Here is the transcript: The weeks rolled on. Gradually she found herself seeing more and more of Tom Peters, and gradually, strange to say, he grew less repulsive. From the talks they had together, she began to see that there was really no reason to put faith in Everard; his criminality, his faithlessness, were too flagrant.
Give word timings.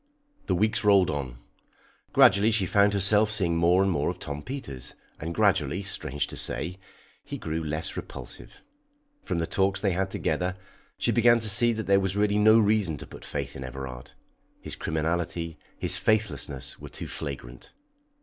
The 0.47 0.55
weeks 0.55 0.83
rolled 0.83 1.11
on. 1.11 1.37
Gradually 2.11 2.49
she 2.49 2.65
found 2.65 2.93
herself 2.93 3.29
seeing 3.29 3.55
more 3.55 3.83
and 3.83 3.91
more 3.91 4.09
of 4.09 4.17
Tom 4.17 4.41
Peters, 4.41 4.95
and 5.19 5.31
gradually, 5.31 5.83
strange 5.83 6.25
to 6.25 6.35
say, 6.35 6.79
he 7.23 7.37
grew 7.37 7.63
less 7.63 7.95
repulsive. 7.95 8.63
From 9.21 9.37
the 9.37 9.45
talks 9.45 9.79
they 9.79 9.91
had 9.91 10.09
together, 10.09 10.57
she 10.97 11.11
began 11.11 11.37
to 11.37 11.49
see 11.51 11.71
that 11.73 11.85
there 11.85 11.99
was 11.99 12.17
really 12.17 12.39
no 12.39 12.57
reason 12.57 12.97
to 12.97 13.05
put 13.05 13.23
faith 13.23 13.55
in 13.55 13.63
Everard; 13.63 14.13
his 14.59 14.75
criminality, 14.75 15.59
his 15.77 15.97
faithlessness, 15.97 16.79
were 16.79 16.89
too 16.89 17.07
flagrant. 17.07 17.71